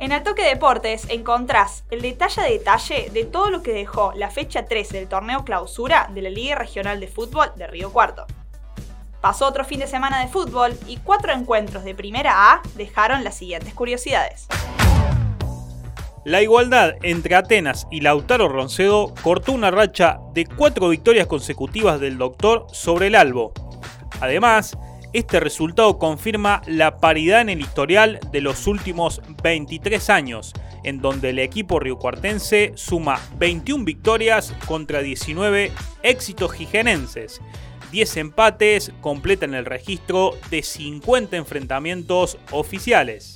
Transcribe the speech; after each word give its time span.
En 0.00 0.12
Altoque 0.12 0.44
Deportes 0.44 1.06
encontrás 1.10 1.82
el 1.90 2.02
detalle 2.02 2.40
a 2.40 2.44
detalle 2.44 3.10
de 3.12 3.24
todo 3.24 3.50
lo 3.50 3.64
que 3.64 3.72
dejó 3.72 4.12
la 4.14 4.30
fecha 4.30 4.64
13 4.64 4.96
del 4.96 5.08
torneo 5.08 5.44
clausura 5.44 6.08
de 6.14 6.22
la 6.22 6.30
Liga 6.30 6.54
Regional 6.54 7.00
de 7.00 7.08
Fútbol 7.08 7.48
de 7.56 7.66
Río 7.66 7.92
Cuarto. 7.92 8.24
Pasó 9.20 9.48
otro 9.48 9.64
fin 9.64 9.80
de 9.80 9.88
semana 9.88 10.20
de 10.20 10.28
fútbol 10.28 10.78
y 10.86 10.98
cuatro 10.98 11.32
encuentros 11.32 11.82
de 11.82 11.96
Primera 11.96 12.52
A 12.52 12.62
dejaron 12.76 13.24
las 13.24 13.36
siguientes 13.36 13.74
curiosidades. 13.74 14.46
La 16.24 16.42
igualdad 16.42 16.92
entre 17.02 17.34
Atenas 17.34 17.88
y 17.90 18.00
Lautaro 18.00 18.48
Roncedo 18.48 19.12
cortó 19.24 19.50
una 19.50 19.72
racha 19.72 20.20
de 20.32 20.46
cuatro 20.46 20.90
victorias 20.90 21.26
consecutivas 21.26 21.98
del 21.98 22.18
Doctor 22.18 22.66
sobre 22.70 23.08
el 23.08 23.16
Albo. 23.16 23.52
Además, 24.20 24.78
este 25.12 25.40
resultado 25.40 25.98
confirma 25.98 26.62
la 26.66 26.98
paridad 26.98 27.40
en 27.40 27.48
el 27.48 27.60
historial 27.60 28.20
de 28.30 28.40
los 28.40 28.66
últimos 28.66 29.22
23 29.42 30.10
años, 30.10 30.52
en 30.84 31.00
donde 31.00 31.30
el 31.30 31.38
equipo 31.38 31.80
riocuartense 31.80 32.72
suma 32.74 33.20
21 33.38 33.84
victorias 33.84 34.54
contra 34.66 35.00
19 35.00 35.72
éxitos 36.02 36.52
jigenenses. 36.52 37.40
10 37.90 38.16
empates 38.18 38.92
completan 39.00 39.54
el 39.54 39.64
registro 39.64 40.32
de 40.50 40.62
50 40.62 41.36
enfrentamientos 41.36 42.38
oficiales. 42.50 43.34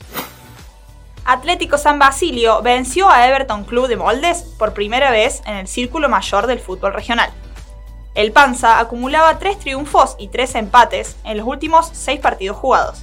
Atlético 1.25 1.79
San 1.79 1.99
Basilio 1.99 2.63
venció 2.63 3.09
a 3.09 3.29
Everton 3.29 3.65
Club 3.65 3.87
de 3.87 3.97
Moldes 3.97 4.43
por 4.59 4.75
primera 4.75 5.11
vez 5.11 5.41
en 5.47 5.55
el 5.55 5.69
círculo 5.69 6.09
mayor 6.09 6.47
del 6.47 6.59
fútbol 6.59 6.93
regional. 6.93 7.31
El 8.15 8.31
Panza 8.33 8.79
acumulaba 8.79 9.39
tres 9.39 9.59
triunfos 9.59 10.17
y 10.19 10.29
tres 10.29 10.55
empates 10.55 11.17
en 11.25 11.39
los 11.39 11.47
últimos 11.47 11.89
seis 11.93 12.21
partidos 12.21 12.59
jugados. 12.59 13.03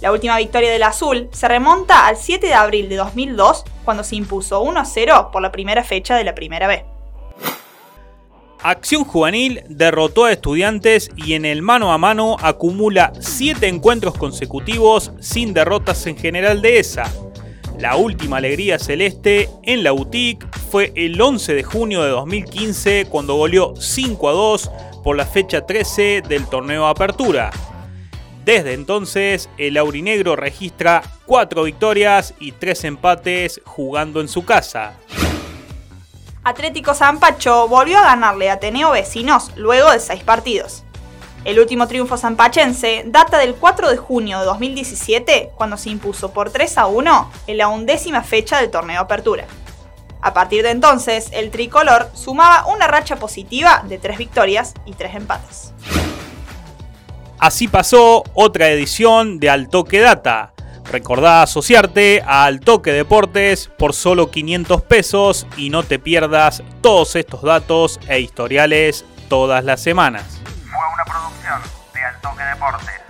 La 0.00 0.12
última 0.12 0.38
victoria 0.38 0.70
del 0.70 0.84
Azul 0.84 1.28
se 1.32 1.48
remonta 1.48 2.06
al 2.06 2.16
7 2.16 2.46
de 2.46 2.54
abril 2.54 2.88
de 2.88 2.96
2002, 2.96 3.64
cuando 3.84 4.04
se 4.04 4.16
impuso 4.16 4.64
1-0 4.64 5.30
por 5.30 5.42
la 5.42 5.52
primera 5.52 5.84
fecha 5.84 6.16
de 6.16 6.24
la 6.24 6.34
Primera 6.34 6.68
B. 6.68 6.84
Acción 8.62 9.04
Juvenil 9.04 9.62
derrotó 9.68 10.26
a 10.26 10.32
Estudiantes 10.32 11.10
y 11.16 11.34
en 11.34 11.44
el 11.44 11.60
mano 11.60 11.92
a 11.92 11.98
mano 11.98 12.36
acumula 12.40 13.12
7 13.18 13.66
encuentros 13.66 14.16
consecutivos 14.16 15.12
sin 15.20 15.52
derrotas 15.52 16.06
en 16.06 16.16
general 16.16 16.62
de 16.62 16.78
esa. 16.78 17.10
La 17.78 17.96
última 17.96 18.36
alegría 18.36 18.78
celeste 18.78 19.48
en 19.62 19.82
la 19.82 19.92
boutique 19.92 20.46
fue 20.70 20.92
el 20.94 21.20
11 21.20 21.52
de 21.54 21.64
junio 21.64 22.02
de 22.04 22.10
2015 22.10 23.06
cuando 23.10 23.34
goleó 23.34 23.74
5 23.76 24.28
a 24.28 24.32
2 24.32 24.70
por 25.02 25.16
la 25.16 25.26
fecha 25.26 25.66
13 25.66 26.22
del 26.28 26.46
torneo 26.46 26.86
Apertura. 26.86 27.50
Desde 28.44 28.74
entonces, 28.74 29.50
el 29.58 29.76
aurinegro 29.76 30.36
registra 30.36 31.02
4 31.26 31.64
victorias 31.64 32.34
y 32.38 32.52
3 32.52 32.84
empates 32.84 33.60
jugando 33.64 34.20
en 34.20 34.28
su 34.28 34.44
casa. 34.44 34.94
Atlético 36.44 36.94
Zampacho 36.94 37.66
volvió 37.66 37.98
a 37.98 38.04
ganarle 38.04 38.48
a 38.48 38.54
Ateneo 38.54 38.92
Vecinos 38.92 39.50
luego 39.56 39.90
de 39.90 39.98
6 39.98 40.22
partidos. 40.22 40.84
El 41.44 41.58
último 41.58 41.88
triunfo 41.88 42.16
zampachense 42.16 43.02
data 43.06 43.38
del 43.38 43.54
4 43.54 43.90
de 43.90 43.96
junio 43.96 44.38
de 44.38 44.44
2017, 44.44 45.50
cuando 45.56 45.76
se 45.76 45.90
impuso 45.90 46.32
por 46.32 46.50
3 46.50 46.78
a 46.78 46.86
1 46.86 47.32
en 47.46 47.56
la 47.56 47.68
undécima 47.68 48.22
fecha 48.22 48.60
del 48.60 48.70
torneo 48.70 49.00
Apertura. 49.00 49.46
A 50.22 50.34
partir 50.34 50.62
de 50.62 50.70
entonces, 50.70 51.28
el 51.32 51.50
tricolor 51.50 52.10
sumaba 52.14 52.66
una 52.66 52.86
racha 52.86 53.16
positiva 53.16 53.82
de 53.88 53.98
3 53.98 54.18
victorias 54.18 54.74
y 54.84 54.92
3 54.92 55.14
empates. 55.14 55.72
Así 57.38 57.68
pasó 57.68 58.24
otra 58.34 58.68
edición 58.68 59.38
de 59.40 59.50
Altoque 59.50 60.00
Data. 60.00 60.52
Recordá 60.90 61.42
asociarte 61.42 62.22
a 62.26 62.44
Altoque 62.44 62.92
Deportes 62.92 63.70
por 63.78 63.94
solo 63.94 64.30
500 64.30 64.82
pesos 64.82 65.46
y 65.56 65.70
no 65.70 65.84
te 65.84 65.98
pierdas 65.98 66.62
todos 66.80 67.16
estos 67.16 67.42
datos 67.42 68.00
e 68.08 68.20
historiales 68.20 69.04
todas 69.28 69.64
las 69.64 69.80
semanas 69.80 70.40
fue 70.70 70.94
una 70.94 71.04
producción 71.04 71.60
de 71.92 72.04
Altoque 72.04 72.42
Deportes. 72.44 73.00